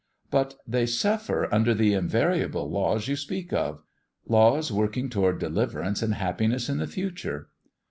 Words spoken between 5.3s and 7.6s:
deliverance and happiness in the future."